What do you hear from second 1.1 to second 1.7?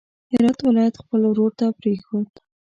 ورور ته